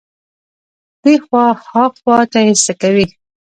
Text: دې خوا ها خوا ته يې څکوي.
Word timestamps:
دې 1.03 1.13
خوا 1.25 1.45
ها 1.69 1.85
خوا 1.99 2.17
ته 2.31 2.39
يې 2.45 2.53
څکوي. 2.65 3.05